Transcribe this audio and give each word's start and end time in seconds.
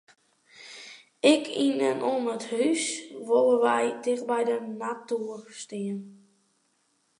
Ek 1.33 1.43
yn 1.65 1.77
en 1.89 1.99
om 2.13 2.23
it 2.35 2.43
hús 2.51 2.83
wolle 3.27 3.57
wy 3.65 3.83
ticht 4.03 4.25
by 4.29 4.41
de 4.49 4.57
natoer 4.79 5.41
stean. 5.61 6.01